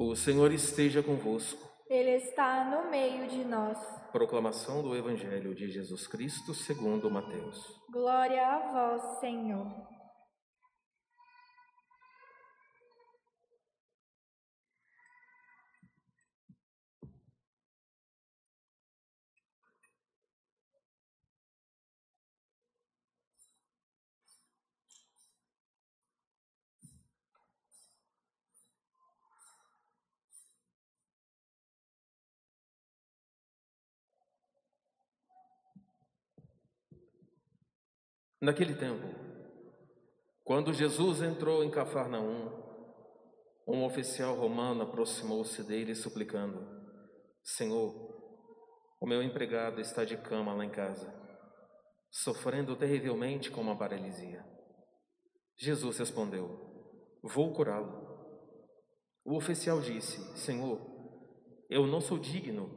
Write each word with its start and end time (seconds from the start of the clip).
O 0.00 0.14
Senhor 0.14 0.52
esteja 0.52 1.02
convosco. 1.02 1.58
Ele 1.90 2.12
está 2.18 2.64
no 2.66 2.88
meio 2.88 3.28
de 3.28 3.44
nós. 3.44 3.76
Proclamação 4.12 4.80
do 4.80 4.94
Evangelho 4.94 5.52
de 5.56 5.68
Jesus 5.68 6.06
Cristo 6.06 6.54
segundo 6.54 7.10
Mateus. 7.10 7.66
Glória 7.90 8.46
a 8.46 8.58
vós, 8.72 9.18
Senhor. 9.18 9.66
Naquele 38.40 38.74
tempo, 38.74 39.04
quando 40.44 40.72
Jesus 40.72 41.22
entrou 41.22 41.64
em 41.64 41.70
Cafarnaum, 41.70 42.52
um 43.66 43.84
oficial 43.84 44.36
romano 44.36 44.82
aproximou-se 44.82 45.60
dele 45.64 45.92
suplicando: 45.94 46.64
Senhor, 47.42 47.92
o 49.00 49.06
meu 49.06 49.22
empregado 49.24 49.80
está 49.80 50.04
de 50.04 50.16
cama 50.16 50.54
lá 50.54 50.64
em 50.64 50.70
casa, 50.70 51.12
sofrendo 52.12 52.76
terrivelmente 52.76 53.50
com 53.50 53.60
uma 53.60 53.76
paralisia. 53.76 54.46
Jesus 55.56 55.98
respondeu: 55.98 56.48
Vou 57.20 57.52
curá-lo. 57.52 58.06
O 59.24 59.36
oficial 59.36 59.80
disse: 59.80 60.16
Senhor, 60.38 60.80
eu 61.68 61.88
não 61.88 62.00
sou 62.00 62.18
digno 62.18 62.70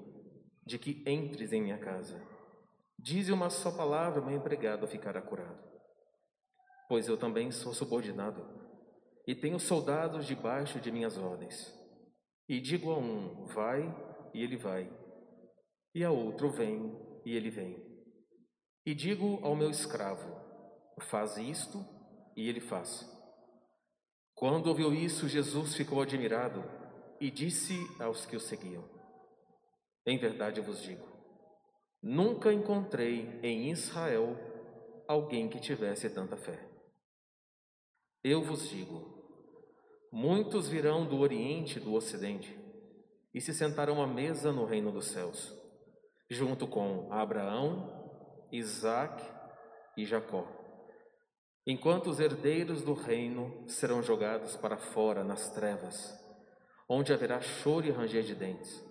de 0.66 0.80
que 0.80 1.04
entres 1.08 1.54
em 1.54 1.62
minha 1.62 1.78
casa. 1.78 2.31
Dize 3.02 3.32
uma 3.32 3.50
só 3.50 3.72
palavra, 3.72 4.22
meu 4.22 4.38
empregado 4.38 4.88
ficará 4.88 5.20
curado. 5.22 5.60
Pois 6.88 7.08
eu 7.08 7.18
também 7.18 7.50
sou 7.52 7.74
subordinado 7.74 8.46
e 9.26 9.34
tenho 9.34 9.60
soldados 9.60 10.28
debaixo 10.28 10.80
de 10.80 10.92
minhas 10.92 11.18
ordens. 11.18 11.74
E 12.48 12.60
digo 12.60 12.92
a 12.92 12.98
um, 12.98 13.46
vai, 13.48 13.82
e 14.34 14.44
ele 14.44 14.56
vai. 14.56 14.92
E 15.96 16.04
a 16.04 16.12
outro, 16.12 16.52
vem, 16.52 16.96
e 17.26 17.36
ele 17.36 17.50
vem. 17.50 17.76
E 18.86 18.94
digo 18.94 19.40
ao 19.42 19.56
meu 19.56 19.70
escravo, 19.70 20.36
faz 21.10 21.38
isto, 21.38 21.84
e 22.36 22.48
ele 22.48 22.60
faz. 22.60 23.10
Quando 24.36 24.68
ouviu 24.68 24.94
isso, 24.94 25.28
Jesus 25.28 25.76
ficou 25.76 26.02
admirado 26.02 26.64
e 27.20 27.32
disse 27.32 27.76
aos 28.00 28.26
que 28.26 28.36
o 28.36 28.40
seguiam: 28.40 28.88
Em 30.06 30.18
verdade 30.18 30.60
eu 30.60 30.64
vos 30.64 30.82
digo, 30.82 31.11
Nunca 32.02 32.52
encontrei 32.52 33.40
em 33.44 33.70
Israel 33.70 34.36
alguém 35.08 35.48
que 35.48 35.60
tivesse 35.60 36.10
tanta 36.10 36.36
fé. 36.36 36.68
Eu 38.24 38.42
vos 38.42 38.68
digo: 38.70 39.24
muitos 40.12 40.68
virão 40.68 41.06
do 41.06 41.20
Oriente 41.20 41.78
e 41.78 41.82
do 41.82 41.94
Ocidente 41.94 42.60
e 43.34 43.40
se 43.40 43.54
sentarão 43.54 44.02
à 44.02 44.08
mesa 44.08 44.52
no 44.52 44.66
reino 44.66 44.92
dos 44.92 45.08
céus, 45.08 45.54
junto 46.30 46.68
com 46.68 47.12
Abraão, 47.14 48.48
Isaque 48.52 49.24
e 49.96 50.06
Jacó, 50.06 50.48
enquanto 51.66 52.10
os 52.10 52.20
herdeiros 52.20 52.84
do 52.84 52.94
reino 52.94 53.64
serão 53.70 54.02
jogados 54.02 54.58
para 54.58 54.78
fora 54.78 55.24
nas 55.24 55.50
trevas, 55.52 56.14
onde 56.90 57.14
haverá 57.14 57.40
choro 57.40 57.86
e 57.86 57.92
ranger 57.92 58.24
de 58.24 58.36
dentes. 58.36 58.91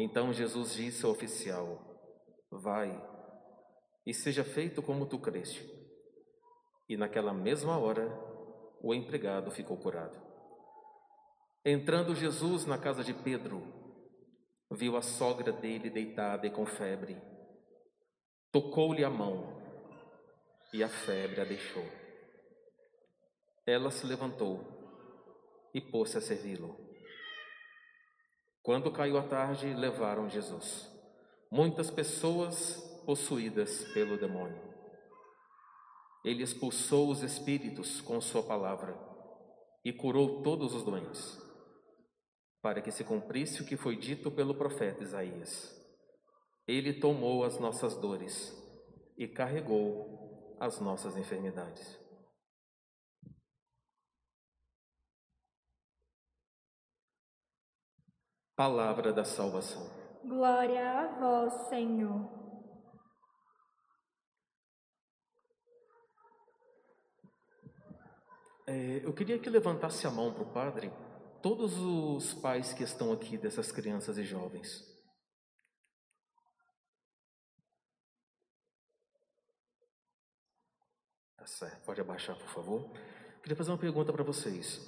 Então 0.00 0.32
Jesus 0.32 0.74
disse 0.74 1.04
ao 1.04 1.10
oficial: 1.10 1.76
Vai 2.48 2.88
e 4.06 4.14
seja 4.14 4.44
feito 4.44 4.80
como 4.80 5.06
tu 5.06 5.18
creste. 5.18 5.68
E 6.88 6.96
naquela 6.96 7.34
mesma 7.34 7.76
hora, 7.76 8.08
o 8.80 8.94
empregado 8.94 9.50
ficou 9.50 9.76
curado. 9.76 10.16
Entrando 11.64 12.14
Jesus 12.14 12.64
na 12.64 12.78
casa 12.78 13.02
de 13.02 13.12
Pedro, 13.12 13.60
viu 14.70 14.96
a 14.96 15.02
sogra 15.02 15.50
dele 15.50 15.90
deitada 15.90 16.46
e 16.46 16.50
com 16.50 16.64
febre. 16.64 17.20
Tocou-lhe 18.52 19.04
a 19.04 19.10
mão 19.10 19.60
e 20.72 20.82
a 20.82 20.88
febre 20.88 21.40
a 21.40 21.44
deixou. 21.44 21.84
Ela 23.66 23.90
se 23.90 24.06
levantou 24.06 24.64
e 25.74 25.80
pôs-se 25.80 26.16
a 26.16 26.20
servi-lo. 26.20 26.87
Quando 28.68 28.92
caiu 28.92 29.16
a 29.16 29.22
tarde, 29.22 29.72
levaram 29.72 30.28
Jesus. 30.28 30.92
Muitas 31.50 31.90
pessoas 31.90 32.76
possuídas 33.06 33.86
pelo 33.94 34.18
demônio. 34.18 34.60
Ele 36.22 36.42
expulsou 36.42 37.08
os 37.08 37.22
espíritos 37.22 38.02
com 38.02 38.20
sua 38.20 38.42
palavra 38.42 38.94
e 39.82 39.90
curou 39.90 40.42
todos 40.42 40.74
os 40.74 40.82
doentes, 40.82 41.40
para 42.60 42.82
que 42.82 42.90
se 42.90 43.04
cumprisse 43.04 43.62
o 43.62 43.64
que 43.64 43.74
foi 43.74 43.96
dito 43.96 44.30
pelo 44.30 44.54
profeta 44.54 45.02
Isaías. 45.02 45.74
Ele 46.66 46.92
tomou 46.92 47.44
as 47.44 47.58
nossas 47.58 47.96
dores 47.96 48.54
e 49.16 49.26
carregou 49.26 50.56
as 50.60 50.78
nossas 50.78 51.16
enfermidades. 51.16 51.97
Palavra 58.58 59.12
da 59.12 59.24
salvação. 59.24 59.88
Glória 60.24 60.84
a 60.90 61.06
vós, 61.16 61.68
Senhor. 61.68 62.28
É, 68.66 68.96
eu 69.04 69.14
queria 69.14 69.38
que 69.38 69.48
levantasse 69.48 70.08
a 70.08 70.10
mão 70.10 70.34
para 70.34 70.42
o 70.42 70.52
Padre 70.52 70.92
todos 71.40 71.78
os 71.78 72.34
pais 72.34 72.72
que 72.72 72.82
estão 72.82 73.12
aqui 73.12 73.38
dessas 73.38 73.70
crianças 73.70 74.18
e 74.18 74.24
jovens. 74.24 74.84
Tá 81.36 81.46
certo, 81.46 81.84
pode 81.84 82.00
abaixar, 82.00 82.36
por 82.36 82.48
favor. 82.48 82.90
Queria 83.40 83.56
fazer 83.56 83.70
uma 83.70 83.78
pergunta 83.78 84.12
para 84.12 84.24
vocês. 84.24 84.80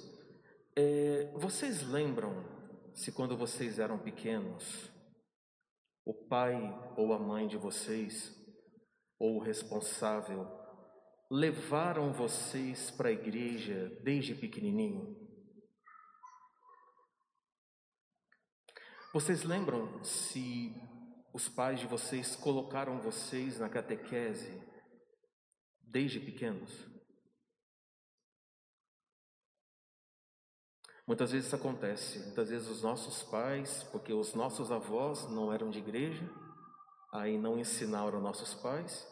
É, 0.75 1.31
vocês 1.37 1.81
lembram 1.83 2.60
se 2.93 3.11
quando 3.11 3.37
vocês 3.37 3.79
eram 3.79 3.97
pequenos, 3.97 4.91
o 6.05 6.13
pai 6.13 6.55
ou 6.97 7.13
a 7.13 7.19
mãe 7.19 7.47
de 7.47 7.57
vocês, 7.57 8.35
ou 9.19 9.37
o 9.37 9.43
responsável, 9.43 10.47
levaram 11.29 12.11
vocês 12.11 12.91
para 12.91 13.09
a 13.09 13.11
igreja 13.11 13.89
desde 14.03 14.35
pequenininho? 14.35 15.15
Vocês 19.13 19.43
lembram 19.43 20.03
se 20.03 20.73
os 21.33 21.47
pais 21.47 21.79
de 21.79 21.87
vocês 21.87 22.35
colocaram 22.35 22.99
vocês 23.01 23.59
na 23.59 23.69
catequese 23.69 24.61
desde 25.81 26.19
pequenos? 26.19 26.90
Muitas 31.11 31.33
vezes 31.33 31.47
isso 31.47 31.57
acontece, 31.57 32.19
muitas 32.19 32.49
vezes 32.49 32.69
os 32.69 32.81
nossos 32.81 33.21
pais, 33.23 33.83
porque 33.91 34.13
os 34.13 34.33
nossos 34.33 34.71
avós 34.71 35.29
não 35.29 35.51
eram 35.51 35.69
de 35.69 35.77
igreja, 35.77 36.23
aí 37.11 37.37
não 37.37 37.59
ensinaram 37.59 38.21
nossos 38.21 38.53
pais, 38.53 39.05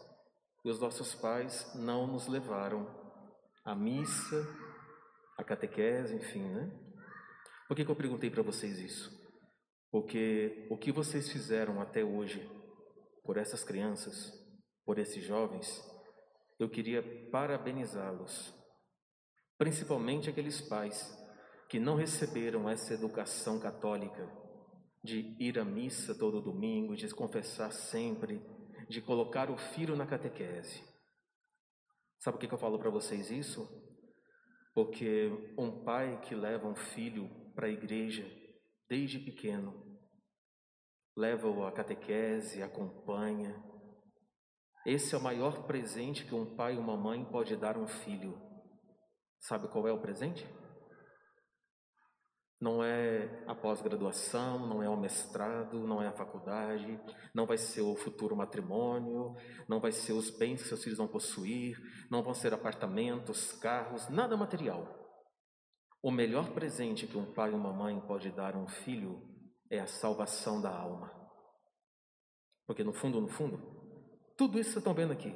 e 0.64 0.70
os 0.70 0.80
nossos 0.80 1.14
pais 1.14 1.70
não 1.76 2.08
nos 2.08 2.26
levaram 2.26 2.88
à 3.66 3.76
missa, 3.76 4.48
à 5.38 5.44
catequese, 5.44 6.16
enfim, 6.16 6.42
né? 6.42 6.72
Por 7.68 7.76
que, 7.76 7.84
que 7.84 7.91
eu 7.91 7.97
perguntei 7.97 8.29
para 8.29 8.44
vocês 8.44 8.79
isso? 8.79 9.12
Porque 9.91 10.70
o 10.72 10.78
que 10.78 10.94
vocês 10.94 11.29
fizeram 11.29 11.82
até 11.82 12.02
hoje 12.02 12.50
por 13.26 13.35
essas 13.35 13.62
crianças, 13.62 14.32
por 14.85 14.97
esses 14.97 15.22
jovens, 15.22 15.84
eu 16.58 16.70
queria 16.70 17.03
parabenizá-los, 17.29 18.56
principalmente 19.58 20.29
aqueles 20.29 20.62
pais 20.62 21.20
que 21.70 21.80
não 21.80 21.96
receberam 21.96 22.68
essa 22.68 22.96
educação 22.96 23.60
católica 23.60 24.28
de 25.04 25.36
ir 25.40 25.60
à 25.60 25.64
missa 25.64 26.18
todo 26.18 26.42
domingo, 26.42 26.96
de 26.96 27.08
confessar 27.14 27.72
sempre, 27.72 28.42
de 28.90 29.02
colocar 29.02 29.52
o 29.52 29.58
filho 29.58 29.96
na 29.96 30.08
catequese. 30.08 30.84
Sabe 32.20 32.38
por 32.38 32.48
que 32.48 32.54
eu 32.54 32.60
falo 32.60 32.80
para 32.80 32.90
vocês 32.90 33.30
isso? 33.30 33.70
Porque 34.74 35.54
um 35.58 35.84
pai 35.84 36.20
que 36.22 36.34
leva 36.34 36.68
um 36.68 36.76
filho 36.76 37.30
para 37.54 37.68
a 37.68 37.72
igreja 37.72 38.26
desde 38.90 39.20
pequeno, 39.20 40.00
leva-o 41.16 41.66
à 41.66 41.72
catequese, 41.72 42.64
acompanha. 42.64 43.64
Esse 44.86 45.14
é 45.14 45.18
o 45.18 45.22
maior 45.22 45.68
presente 45.68 46.26
que 46.26 46.34
um 46.34 46.56
pai 46.56 46.76
ou 46.76 46.82
uma 46.82 46.98
mãe 46.98 47.24
pode 47.26 47.56
dar 47.56 47.76
a 47.76 47.80
um 47.80 47.88
filho. 47.88 48.42
Sabe 49.40 49.68
qual 49.68 49.88
é 49.88 49.94
o 49.94 50.02
presente? 50.02 50.48
Não 52.59 52.84
é 52.84 53.44
a 53.47 53.56
pós-graduação, 53.56 54.67
não 54.67 54.84
é 54.84 54.90
o 54.90 54.97
mestrado, 54.97 55.88
não 55.88 56.02
é 56.02 56.08
a 56.08 56.11
faculdade, 56.11 57.00
não 57.34 57.46
vai 57.46 57.58
ser 57.58 57.82
o 57.82 57.96
futuro 57.96 58.35
matrimônio, 58.35 59.34
não 59.67 59.79
vai 59.79 59.94
ser 59.94 60.11
os 60.11 60.29
bens 60.29 60.61
que 60.61 60.67
seus 60.67 60.84
filhos 60.84 60.97
vão 60.97 61.08
possuir, 61.08 61.78
não 62.11 62.22
vão 62.22 62.34
ser 62.34 62.53
apartamentos, 62.53 63.53
carros, 63.53 64.09
nada 64.09 64.35
material. 64.35 64.85
O 66.03 66.11
melhor 66.11 66.52
presente 66.52 67.08
que 67.08 67.17
um 67.17 67.34
pai 67.34 67.52
e 67.52 67.56
uma 67.56 67.72
mãe 67.72 67.97
pode 68.02 68.29
dar 68.32 68.56
a 68.56 68.59
um 68.59 68.67
filho 68.67 69.22
é 69.70 69.79
a 69.79 69.88
salvação 69.88 70.61
da 70.61 70.70
alma. 70.70 71.14
Porque 72.67 72.84
no 72.84 72.91
fundo, 72.91 73.22
no 73.22 73.29
fundo, 73.29 73.58
tudo 74.35 74.59
isso 74.59 74.70
que 74.70 74.73
vocês 74.73 74.78
estão 74.78 74.94
vendo 74.94 75.14
aqui, 75.14 75.34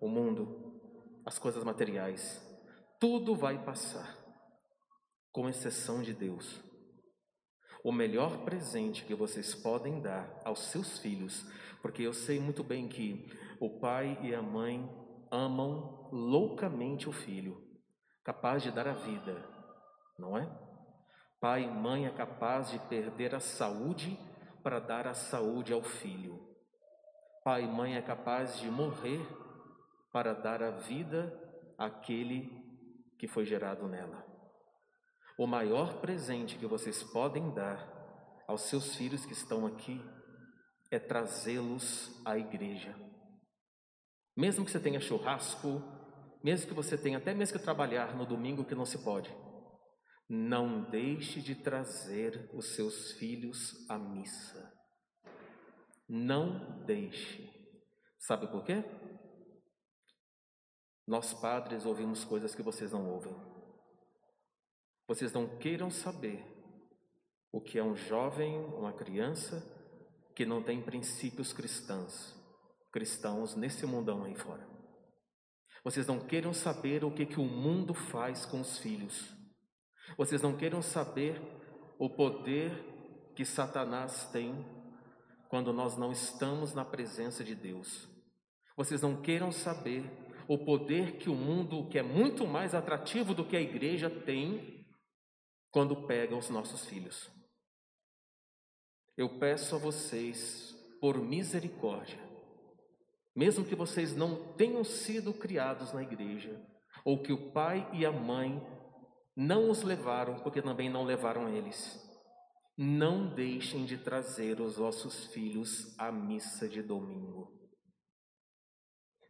o 0.00 0.08
mundo, 0.08 0.80
as 1.24 1.38
coisas 1.38 1.62
materiais, 1.62 2.42
tudo 2.98 3.36
vai 3.36 3.62
passar 3.62 4.25
com 5.36 5.50
exceção 5.50 6.00
de 6.00 6.14
Deus. 6.14 6.64
O 7.84 7.92
melhor 7.92 8.38
presente 8.38 9.04
que 9.04 9.14
vocês 9.14 9.54
podem 9.54 10.00
dar 10.00 10.40
aos 10.42 10.60
seus 10.70 10.98
filhos, 10.98 11.44
porque 11.82 12.02
eu 12.02 12.14
sei 12.14 12.40
muito 12.40 12.64
bem 12.64 12.88
que 12.88 13.30
o 13.60 13.78
pai 13.78 14.18
e 14.22 14.34
a 14.34 14.40
mãe 14.40 14.90
amam 15.30 16.08
loucamente 16.10 17.06
o 17.06 17.12
filho, 17.12 17.62
capaz 18.24 18.62
de 18.62 18.70
dar 18.70 18.88
a 18.88 18.94
vida, 18.94 19.46
não 20.18 20.38
é? 20.38 20.50
Pai 21.38 21.64
e 21.64 21.70
mãe 21.70 22.06
é 22.06 22.10
capaz 22.10 22.70
de 22.70 22.78
perder 22.78 23.34
a 23.34 23.40
saúde 23.40 24.18
para 24.62 24.78
dar 24.78 25.06
a 25.06 25.12
saúde 25.12 25.70
ao 25.70 25.82
filho. 25.82 26.48
Pai 27.44 27.64
e 27.64 27.68
mãe 27.68 27.94
é 27.94 28.00
capaz 28.00 28.58
de 28.58 28.70
morrer 28.70 29.20
para 30.10 30.32
dar 30.32 30.62
a 30.62 30.70
vida 30.70 31.30
àquele 31.76 32.50
que 33.18 33.28
foi 33.28 33.44
gerado 33.44 33.86
nela. 33.86 34.35
O 35.38 35.46
maior 35.46 36.00
presente 36.00 36.56
que 36.56 36.66
vocês 36.66 37.02
podem 37.02 37.52
dar 37.52 37.94
aos 38.48 38.62
seus 38.62 38.96
filhos 38.96 39.26
que 39.26 39.34
estão 39.34 39.66
aqui 39.66 40.00
é 40.90 40.98
trazê-los 40.98 42.22
à 42.24 42.38
igreja. 42.38 42.96
Mesmo 44.34 44.64
que 44.64 44.70
você 44.70 44.80
tenha 44.80 44.98
churrasco, 44.98 45.82
mesmo 46.42 46.68
que 46.68 46.74
você 46.74 46.96
tenha 46.96 47.18
até 47.18 47.34
mesmo 47.34 47.58
que 47.58 47.64
trabalhar 47.64 48.16
no 48.16 48.24
domingo 48.24 48.64
que 48.64 48.74
não 48.74 48.86
se 48.86 48.98
pode, 48.98 49.30
não 50.26 50.88
deixe 50.90 51.42
de 51.42 51.54
trazer 51.54 52.50
os 52.54 52.74
seus 52.74 53.12
filhos 53.12 53.74
à 53.90 53.98
missa. 53.98 54.72
Não 56.08 56.82
deixe. 56.86 57.52
Sabe 58.20 58.46
por 58.46 58.64
quê? 58.64 58.82
Nós 61.06 61.34
padres 61.34 61.84
ouvimos 61.84 62.24
coisas 62.24 62.54
que 62.54 62.62
vocês 62.62 62.90
não 62.92 63.06
ouvem 63.06 63.55
vocês 65.06 65.32
não 65.32 65.46
queiram 65.58 65.90
saber 65.90 66.44
o 67.52 67.60
que 67.60 67.78
é 67.78 67.82
um 67.82 67.94
jovem, 67.94 68.56
uma 68.74 68.92
criança 68.92 69.64
que 70.34 70.44
não 70.44 70.62
tem 70.62 70.82
princípios 70.82 71.52
cristãos, 71.52 72.34
cristãos 72.92 73.54
nesse 73.54 73.86
mundão 73.86 74.24
aí 74.24 74.34
fora. 74.34 74.66
Vocês 75.84 76.06
não 76.06 76.18
queiram 76.18 76.52
saber 76.52 77.04
o 77.04 77.10
que, 77.10 77.24
que 77.24 77.38
o 77.38 77.44
mundo 77.44 77.94
faz 77.94 78.44
com 78.44 78.60
os 78.60 78.78
filhos. 78.78 79.32
Vocês 80.18 80.42
não 80.42 80.56
queiram 80.56 80.82
saber 80.82 81.40
o 81.98 82.10
poder 82.10 82.72
que 83.34 83.44
Satanás 83.44 84.28
tem 84.32 84.66
quando 85.48 85.72
nós 85.72 85.96
não 85.96 86.10
estamos 86.10 86.74
na 86.74 86.84
presença 86.84 87.44
de 87.44 87.54
Deus. 87.54 88.08
Vocês 88.76 89.00
não 89.00 89.22
queiram 89.22 89.52
saber 89.52 90.04
o 90.48 90.58
poder 90.58 91.12
que 91.12 91.30
o 91.30 91.34
mundo, 91.34 91.88
que 91.88 91.98
é 91.98 92.02
muito 92.02 92.46
mais 92.46 92.74
atrativo 92.74 93.32
do 93.32 93.44
que 93.44 93.56
a 93.56 93.60
igreja, 93.60 94.10
tem 94.10 94.75
quando 95.76 95.94
pega 96.06 96.34
os 96.34 96.48
nossos 96.48 96.86
filhos. 96.86 97.30
Eu 99.14 99.38
peço 99.38 99.74
a 99.74 99.78
vocês, 99.78 100.74
por 101.02 101.18
misericórdia, 101.18 102.18
mesmo 103.34 103.62
que 103.62 103.74
vocês 103.74 104.16
não 104.16 104.54
tenham 104.54 104.82
sido 104.82 105.34
criados 105.34 105.92
na 105.92 106.02
igreja, 106.02 106.58
ou 107.04 107.22
que 107.22 107.30
o 107.30 107.52
pai 107.52 107.86
e 107.92 108.06
a 108.06 108.10
mãe 108.10 108.58
não 109.36 109.70
os 109.70 109.82
levaram, 109.82 110.38
porque 110.38 110.62
também 110.62 110.88
não 110.88 111.04
levaram 111.04 111.46
eles, 111.46 112.02
não 112.74 113.34
deixem 113.34 113.84
de 113.84 113.98
trazer 113.98 114.62
os 114.62 114.76
vossos 114.76 115.26
filhos 115.26 115.94
à 115.98 116.10
missa 116.10 116.66
de 116.66 116.82
domingo. 116.82 117.52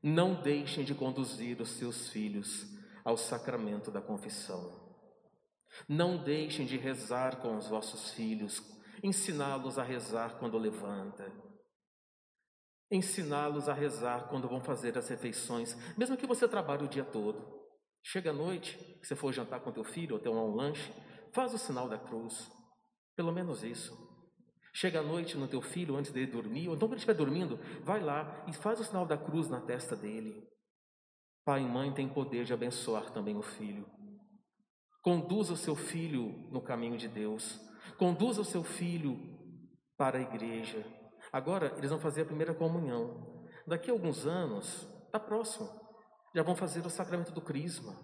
Não 0.00 0.40
deixem 0.40 0.84
de 0.84 0.94
conduzir 0.94 1.60
os 1.60 1.70
seus 1.70 2.08
filhos 2.10 2.64
ao 3.04 3.16
sacramento 3.16 3.90
da 3.90 4.00
confissão. 4.00 4.86
Não 5.88 6.22
deixem 6.22 6.66
de 6.66 6.76
rezar 6.76 7.40
com 7.40 7.56
os 7.56 7.68
vossos 7.68 8.10
filhos, 8.10 8.62
ensiná-los 9.02 9.78
a 9.78 9.82
rezar 9.82 10.38
quando 10.38 10.58
levanta, 10.58 11.30
ensiná-los 12.90 13.68
a 13.68 13.72
rezar 13.72 14.28
quando 14.28 14.48
vão 14.48 14.60
fazer 14.60 14.96
as 14.96 15.08
refeições, 15.08 15.76
mesmo 15.96 16.16
que 16.16 16.26
você 16.26 16.48
trabalhe 16.48 16.84
o 16.84 16.88
dia 16.88 17.04
todo. 17.04 17.56
Chega 18.02 18.30
à 18.30 18.32
noite, 18.32 18.76
que 19.00 19.06
você 19.06 19.16
for 19.16 19.32
jantar 19.32 19.60
com 19.60 19.72
teu 19.72 19.84
filho 19.84 20.14
ou 20.14 20.20
ter 20.20 20.28
um 20.28 20.54
lanche, 20.54 20.92
faz 21.32 21.52
o 21.52 21.58
sinal 21.58 21.88
da 21.88 21.98
cruz, 21.98 22.50
pelo 23.16 23.32
menos 23.32 23.64
isso. 23.64 24.06
Chega 24.72 25.00
à 25.00 25.02
noite 25.02 25.36
no 25.36 25.48
teu 25.48 25.62
filho 25.62 25.96
antes 25.96 26.12
dele 26.12 26.30
dormir, 26.30 26.68
ou 26.68 26.74
então 26.74 26.86
quando 26.86 26.92
ele 26.92 27.00
estiver 27.00 27.14
dormindo, 27.14 27.58
vai 27.82 28.00
lá 28.00 28.44
e 28.46 28.52
faz 28.52 28.78
o 28.78 28.84
sinal 28.84 29.06
da 29.06 29.16
cruz 29.16 29.48
na 29.48 29.60
testa 29.60 29.96
dele. 29.96 30.46
Pai 31.44 31.62
e 31.62 31.66
mãe 31.66 31.92
têm 31.92 32.08
poder 32.08 32.44
de 32.44 32.52
abençoar 32.52 33.10
também 33.10 33.36
o 33.36 33.42
filho. 33.42 33.86
Conduza 35.06 35.53
o 35.53 35.56
seu 35.56 35.76
filho 35.76 36.35
no 36.50 36.61
caminho 36.61 36.99
de 36.99 37.06
Deus. 37.06 37.61
Conduza 37.97 38.41
o 38.41 38.44
seu 38.44 38.64
filho 38.64 39.17
para 39.97 40.19
a 40.19 40.20
igreja. 40.20 40.85
Agora 41.32 41.73
eles 41.79 41.91
vão 41.91 42.00
fazer 42.00 42.23
a 42.23 42.25
primeira 42.25 42.53
comunhão. 42.53 43.47
Daqui 43.64 43.88
a 43.88 43.93
alguns 43.93 44.26
anos, 44.26 44.85
está 45.05 45.20
próximo, 45.20 45.70
já 46.35 46.43
vão 46.43 46.56
fazer 46.56 46.85
o 46.85 46.91
sacramento 46.91 47.31
do 47.31 47.41
crisma. 47.41 47.97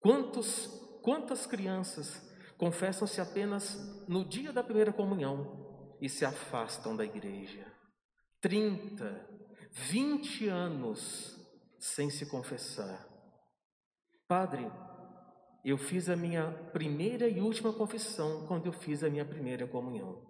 Quantos, 0.00 0.66
quantas 1.00 1.46
crianças 1.46 2.28
confessam-se 2.56 3.20
apenas 3.20 4.04
no 4.08 4.24
dia 4.24 4.52
da 4.52 4.64
primeira 4.64 4.92
comunhão 4.92 5.94
e 6.00 6.08
se 6.08 6.24
afastam 6.24 6.96
da 6.96 7.04
igreja? 7.04 7.72
30, 8.40 9.28
20 9.70 10.48
anos 10.48 11.38
sem 11.78 12.10
se 12.10 12.26
confessar. 12.26 13.06
Padre, 14.26 14.68
eu 15.64 15.76
fiz 15.76 16.08
a 16.08 16.16
minha 16.16 16.50
primeira 16.72 17.28
e 17.28 17.40
última 17.40 17.72
confissão 17.72 18.46
quando 18.46 18.66
eu 18.66 18.72
fiz 18.72 19.02
a 19.02 19.10
minha 19.10 19.24
primeira 19.24 19.66
comunhão. 19.66 20.22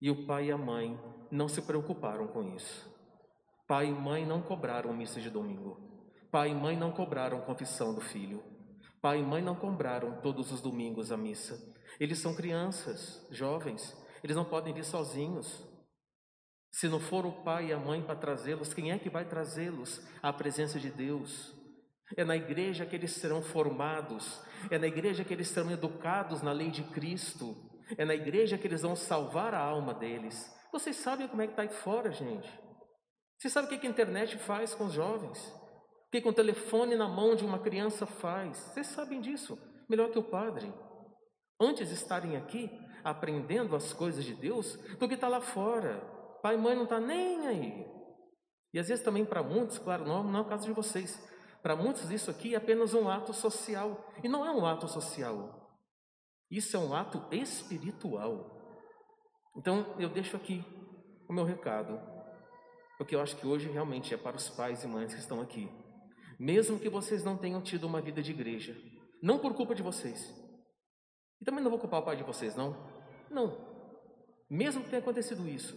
E 0.00 0.10
o 0.10 0.26
pai 0.26 0.46
e 0.46 0.52
a 0.52 0.58
mãe 0.58 0.98
não 1.30 1.48
se 1.48 1.62
preocuparam 1.62 2.26
com 2.26 2.54
isso. 2.54 2.90
Pai 3.66 3.86
e 3.86 3.92
mãe 3.92 4.26
não 4.26 4.42
cobraram 4.42 4.92
missa 4.92 5.20
de 5.20 5.30
domingo. 5.30 5.80
Pai 6.30 6.50
e 6.50 6.54
mãe 6.54 6.76
não 6.76 6.90
cobraram 6.90 7.40
confissão 7.42 7.94
do 7.94 8.00
filho. 8.00 8.42
Pai 9.00 9.20
e 9.20 9.22
mãe 9.22 9.40
não 9.40 9.54
cobraram 9.54 10.20
todos 10.20 10.52
os 10.52 10.60
domingos 10.60 11.12
a 11.12 11.16
missa. 11.16 11.72
Eles 12.00 12.18
são 12.18 12.34
crianças, 12.34 13.26
jovens, 13.30 13.96
eles 14.22 14.36
não 14.36 14.44
podem 14.44 14.74
vir 14.74 14.84
sozinhos. 14.84 15.66
Se 16.70 16.88
não 16.88 16.98
for 16.98 17.26
o 17.26 17.42
pai 17.42 17.66
e 17.66 17.72
a 17.72 17.78
mãe 17.78 18.02
para 18.02 18.16
trazê-los, 18.16 18.72
quem 18.72 18.92
é 18.92 18.98
que 18.98 19.10
vai 19.10 19.24
trazê-los 19.24 20.00
à 20.22 20.32
presença 20.32 20.80
de 20.80 20.90
Deus? 20.90 21.54
É 22.16 22.24
na 22.24 22.36
igreja 22.36 22.86
que 22.86 22.96
eles 22.96 23.12
serão 23.12 23.42
formados, 23.42 24.42
é 24.70 24.78
na 24.78 24.86
igreja 24.86 25.24
que 25.24 25.32
eles 25.32 25.48
serão 25.48 25.70
educados 25.70 26.42
na 26.42 26.52
lei 26.52 26.70
de 26.70 26.82
Cristo, 26.84 27.56
é 27.96 28.04
na 28.04 28.14
igreja 28.14 28.58
que 28.58 28.66
eles 28.66 28.82
vão 28.82 28.94
salvar 28.94 29.54
a 29.54 29.60
alma 29.60 29.94
deles. 29.94 30.52
Vocês 30.72 30.96
sabem 30.96 31.28
como 31.28 31.42
é 31.42 31.46
que 31.46 31.52
está 31.52 31.62
aí 31.62 31.68
fora, 31.68 32.10
gente? 32.10 32.48
Vocês 33.38 33.52
sabem 33.52 33.76
o 33.76 33.80
que 33.80 33.86
a 33.86 33.90
internet 33.90 34.38
faz 34.38 34.74
com 34.74 34.84
os 34.84 34.92
jovens? 34.92 35.38
O 36.06 36.10
que 36.10 36.28
o 36.28 36.32
telefone 36.32 36.94
na 36.94 37.08
mão 37.08 37.34
de 37.34 37.44
uma 37.44 37.58
criança 37.58 38.06
faz? 38.06 38.56
Vocês 38.58 38.86
sabem 38.88 39.20
disso, 39.20 39.58
melhor 39.88 40.10
que 40.10 40.18
o 40.18 40.22
padre. 40.22 40.72
Antes 41.60 41.88
de 41.88 41.94
estarem 41.94 42.36
aqui 42.36 42.70
aprendendo 43.04 43.74
as 43.74 43.92
coisas 43.92 44.24
de 44.24 44.34
Deus, 44.34 44.76
do 44.98 45.08
que 45.08 45.14
está 45.14 45.28
lá 45.28 45.40
fora. 45.40 46.00
Pai 46.42 46.54
e 46.54 46.58
mãe 46.58 46.74
não 46.74 46.84
está 46.84 47.00
nem 47.00 47.46
aí. 47.46 47.86
E 48.72 48.78
às 48.78 48.88
vezes 48.88 49.04
também 49.04 49.24
para 49.24 49.42
muitos, 49.42 49.78
claro, 49.78 50.04
não, 50.04 50.22
não 50.22 50.40
é 50.40 50.42
o 50.42 50.48
caso 50.48 50.66
de 50.66 50.72
vocês, 50.72 51.20
para 51.62 51.76
muitos, 51.76 52.10
isso 52.10 52.30
aqui 52.30 52.54
é 52.54 52.56
apenas 52.58 52.92
um 52.92 53.08
ato 53.08 53.32
social. 53.32 54.12
E 54.22 54.28
não 54.28 54.44
é 54.44 54.50
um 54.50 54.66
ato 54.66 54.88
social. 54.88 55.78
Isso 56.50 56.76
é 56.76 56.80
um 56.80 56.92
ato 56.92 57.24
espiritual. 57.30 58.60
Então, 59.56 59.94
eu 59.98 60.08
deixo 60.08 60.36
aqui 60.36 60.64
o 61.28 61.32
meu 61.32 61.44
recado. 61.44 62.00
Porque 62.98 63.14
eu 63.14 63.20
acho 63.20 63.36
que 63.36 63.46
hoje 63.46 63.70
realmente 63.70 64.12
é 64.12 64.16
para 64.16 64.36
os 64.36 64.48
pais 64.50 64.82
e 64.82 64.88
mães 64.88 65.14
que 65.14 65.20
estão 65.20 65.40
aqui. 65.40 65.70
Mesmo 66.38 66.78
que 66.78 66.88
vocês 66.88 67.22
não 67.22 67.36
tenham 67.36 67.62
tido 67.62 67.86
uma 67.86 68.00
vida 68.00 68.20
de 68.20 68.32
igreja. 68.32 68.76
Não 69.22 69.38
por 69.38 69.54
culpa 69.54 69.74
de 69.74 69.82
vocês. 69.82 70.34
E 71.40 71.44
também 71.44 71.62
não 71.62 71.70
vou 71.70 71.78
culpar 71.78 72.00
o 72.00 72.04
pai 72.04 72.16
de 72.16 72.24
vocês, 72.24 72.56
não. 72.56 72.76
Não. 73.30 73.72
Mesmo 74.50 74.82
que 74.82 74.90
tenha 74.90 75.00
acontecido 75.00 75.48
isso, 75.48 75.76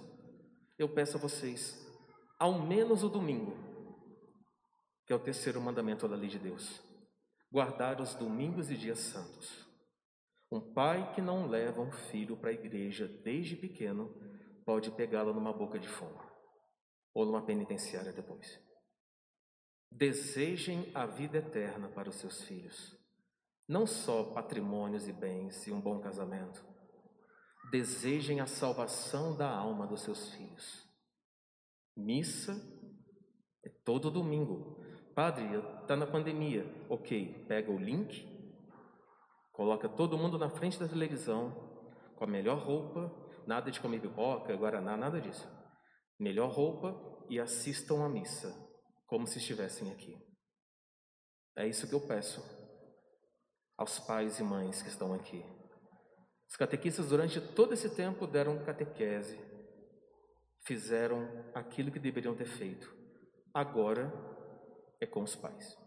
eu 0.77 0.89
peço 0.89 1.17
a 1.17 1.19
vocês, 1.19 1.87
ao 2.37 2.59
menos 2.59 3.03
o 3.03 3.09
domingo, 3.09 3.55
que 5.05 5.13
é 5.13 5.15
o 5.15 5.19
terceiro 5.19 5.61
mandamento 5.61 6.07
da 6.07 6.15
lei 6.15 6.29
de 6.29 6.39
Deus: 6.39 6.81
guardar 7.51 8.01
os 8.01 8.15
domingos 8.15 8.69
e 8.71 8.77
dias 8.77 8.99
santos. 8.99 9.65
Um 10.51 10.73
pai 10.73 11.13
que 11.13 11.21
não 11.21 11.47
leva 11.47 11.81
um 11.81 11.91
filho 11.91 12.37
para 12.37 12.49
a 12.49 12.53
igreja 12.53 13.07
desde 13.07 13.55
pequeno 13.55 14.13
pode 14.65 14.91
pegá-lo 14.91 15.33
numa 15.33 15.53
boca 15.53 15.79
de 15.79 15.87
fumo 15.87 16.21
ou 17.13 17.25
numa 17.25 17.45
penitenciária 17.45 18.11
depois. 18.11 18.59
Desejem 19.91 20.91
a 20.93 21.05
vida 21.05 21.37
eterna 21.37 21.87
para 21.87 22.09
os 22.09 22.15
seus 22.15 22.43
filhos, 22.43 22.97
não 23.67 23.87
só 23.87 24.33
patrimônios 24.33 25.07
e 25.07 25.13
bens 25.13 25.65
e 25.67 25.71
um 25.71 25.79
bom 25.79 26.01
casamento. 26.01 26.65
Desejem 27.71 28.41
a 28.41 28.45
salvação 28.45 29.35
da 29.35 29.49
alma 29.49 29.87
dos 29.87 30.01
seus 30.01 30.29
filhos. 30.33 30.87
Missa 31.95 32.53
é 33.63 33.69
todo 33.83 34.11
domingo. 34.11 34.84
Padre, 35.15 35.45
está 35.81 35.95
na 35.95 36.05
pandemia. 36.05 36.65
Ok, 36.89 37.45
pega 37.47 37.71
o 37.71 37.79
link, 37.79 38.27
coloca 39.53 39.87
todo 39.87 40.17
mundo 40.17 40.37
na 40.37 40.49
frente 40.49 40.77
da 40.77 40.89
televisão, 40.89 41.51
com 42.17 42.25
a 42.25 42.27
melhor 42.27 42.59
roupa, 42.59 43.09
nada 43.47 43.71
de 43.71 43.79
comer 43.79 44.01
pipoca, 44.01 44.53
guaraná, 44.57 44.97
nada 44.97 45.21
disso. 45.21 45.49
Melhor 46.19 46.51
roupa 46.51 46.93
e 47.29 47.39
assistam 47.39 48.03
a 48.03 48.09
missa, 48.09 48.53
como 49.07 49.25
se 49.25 49.37
estivessem 49.37 49.89
aqui. 49.89 50.21
É 51.55 51.65
isso 51.65 51.87
que 51.87 51.95
eu 51.95 52.05
peço 52.05 52.43
aos 53.77 53.97
pais 53.99 54.37
e 54.39 54.43
mães 54.43 54.81
que 54.81 54.89
estão 54.89 55.13
aqui. 55.13 55.45
Os 56.49 56.57
catequistas, 56.57 57.07
durante 57.07 57.39
todo 57.39 57.73
esse 57.73 57.95
tempo, 57.95 58.27
deram 58.27 58.65
catequese, 58.65 59.39
fizeram 60.65 61.25
aquilo 61.53 61.89
que 61.89 61.99
deveriam 61.99 62.35
ter 62.35 62.47
feito. 62.47 62.93
Agora 63.53 64.11
é 64.99 65.05
com 65.05 65.23
os 65.23 65.35
pais. 65.35 65.77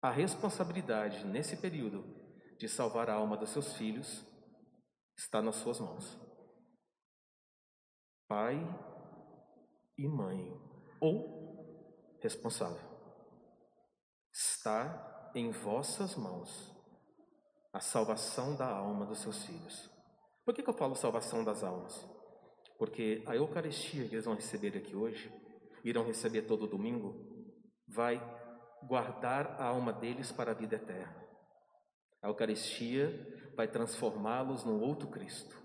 A 0.00 0.10
responsabilidade 0.10 1.24
nesse 1.26 1.56
período 1.56 2.04
de 2.58 2.68
salvar 2.68 3.08
a 3.08 3.14
alma 3.14 3.36
dos 3.36 3.50
seus 3.50 3.76
filhos 3.76 4.26
está 5.16 5.40
nas 5.40 5.56
suas 5.56 5.80
mãos. 5.80 6.20
Pai 8.28 8.56
e 9.96 10.06
mãe, 10.06 10.52
ou 11.00 12.18
responsável, 12.20 12.86
está 14.32 15.30
em 15.34 15.50
vossas 15.50 16.16
mãos 16.16 16.74
a 17.72 17.80
salvação 17.80 18.56
da 18.56 18.68
alma 18.68 19.04
dos 19.04 19.18
seus 19.18 19.44
filhos. 19.44 19.90
Por 20.44 20.54
que, 20.54 20.62
que 20.62 20.70
eu 20.70 20.74
falo 20.74 20.94
salvação 20.94 21.42
das 21.42 21.64
almas? 21.64 22.08
Porque 22.78 23.22
a 23.26 23.34
Eucaristia 23.34 24.06
que 24.08 24.14
eles 24.14 24.24
vão 24.24 24.34
receber 24.34 24.76
aqui 24.76 24.94
hoje, 24.94 25.32
irão 25.84 26.04
receber 26.04 26.42
todo 26.42 26.66
domingo, 26.66 27.14
vai 27.86 28.18
guardar 28.82 29.60
a 29.60 29.64
alma 29.64 29.92
deles 29.92 30.32
para 30.32 30.50
a 30.50 30.54
vida 30.54 30.76
eterna. 30.76 31.22
A 32.22 32.28
Eucaristia 32.28 33.52
vai 33.54 33.68
transformá-los 33.68 34.64
no 34.64 34.80
outro 34.80 35.08
Cristo. 35.08 35.62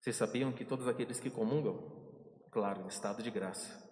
Vocês 0.00 0.14
sabiam 0.16 0.52
que 0.52 0.64
todos 0.64 0.86
aqueles 0.86 1.18
que 1.18 1.30
comungam, 1.30 2.44
claro, 2.50 2.82
em 2.82 2.88
estado 2.88 3.22
de 3.22 3.30
graça, 3.30 3.84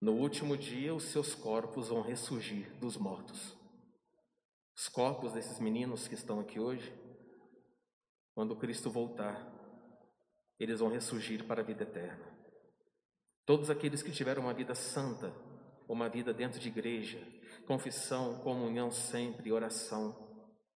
no 0.00 0.12
último 0.12 0.56
dia 0.56 0.94
os 0.94 1.04
seus 1.04 1.34
corpos 1.34 1.88
vão 1.88 2.00
ressurgir 2.00 2.74
dos 2.78 2.96
mortos. 2.96 3.56
Os 4.74 4.88
corpos 4.88 5.34
desses 5.34 5.60
meninos 5.60 6.08
que 6.08 6.14
estão 6.14 6.40
aqui 6.40 6.58
hoje, 6.58 6.90
quando 8.34 8.56
Cristo 8.56 8.90
voltar, 8.90 9.46
eles 10.58 10.80
vão 10.80 10.88
ressurgir 10.88 11.46
para 11.46 11.60
a 11.60 11.64
vida 11.64 11.82
eterna. 11.82 12.39
Todos 13.44 13.70
aqueles 13.70 14.02
que 14.02 14.12
tiveram 14.12 14.42
uma 14.42 14.54
vida 14.54 14.74
santa, 14.74 15.34
uma 15.88 16.08
vida 16.08 16.32
dentro 16.32 16.60
de 16.60 16.68
igreja, 16.68 17.20
confissão, 17.66 18.38
comunhão 18.40 18.90
sempre, 18.90 19.50
oração, 19.50 20.14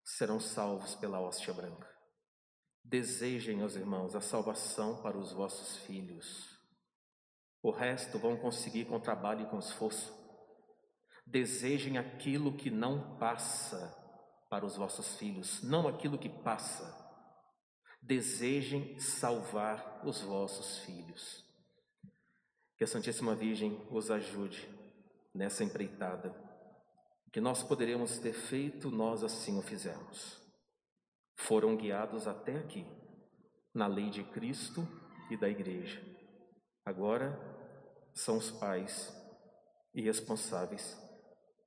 serão 0.02 0.40
salvos 0.40 0.94
pela 0.94 1.20
hóstia 1.20 1.54
branca. 1.54 1.88
Desejem, 2.84 3.56
meus 3.56 3.76
irmãos, 3.76 4.14
a 4.14 4.20
salvação 4.20 5.00
para 5.02 5.16
os 5.16 5.32
vossos 5.32 5.78
filhos. 5.78 6.54
O 7.62 7.70
resto 7.70 8.18
vão 8.18 8.36
conseguir 8.36 8.84
com 8.84 9.00
trabalho 9.00 9.46
e 9.46 9.48
com 9.48 9.58
esforço. 9.58 10.12
Desejem 11.26 11.96
aquilo 11.96 12.56
que 12.56 12.70
não 12.70 13.16
passa 13.16 13.96
para 14.50 14.66
os 14.66 14.76
vossos 14.76 15.16
filhos, 15.16 15.62
não 15.62 15.88
aquilo 15.88 16.18
que 16.18 16.28
passa. 16.28 17.02
Desejem 18.02 18.98
salvar 18.98 20.02
os 20.04 20.20
vossos 20.20 20.80
filhos. 20.80 21.43
Que 22.76 22.84
a 22.84 22.86
Santíssima 22.86 23.34
Virgem 23.34 23.80
os 23.90 24.10
ajude 24.10 24.68
nessa 25.34 25.64
empreitada. 25.64 26.34
Que 27.32 27.40
nós 27.40 27.62
poderemos 27.62 28.18
ter 28.18 28.32
feito, 28.32 28.90
nós 28.90 29.22
assim 29.22 29.58
o 29.58 29.62
fizemos. 29.62 30.40
Foram 31.36 31.76
guiados 31.76 32.26
até 32.26 32.56
aqui, 32.56 32.86
na 33.74 33.86
lei 33.86 34.08
de 34.10 34.22
Cristo 34.22 34.86
e 35.30 35.36
da 35.36 35.48
Igreja. 35.48 36.00
Agora 36.84 37.38
são 38.12 38.36
os 38.36 38.50
pais 38.50 39.12
e 39.92 40.02
responsáveis 40.02 40.96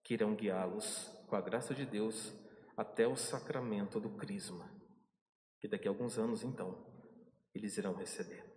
que 0.04 0.14
irão 0.14 0.36
guiá-los, 0.36 1.12
com 1.28 1.36
a 1.36 1.42
graça 1.42 1.76
de 1.76 1.86
Deus, 1.86 2.34
até 2.78 3.06
o 3.06 3.18
sacramento 3.18 4.00
do 4.00 4.12
Crisma, 4.12 4.70
que 5.60 5.68
daqui 5.68 5.88
a 5.88 5.92
alguns 5.92 6.18
anos, 6.18 6.44
então, 6.44 6.86
eles 7.54 7.78
irão 7.78 7.94
receber. 7.94 8.57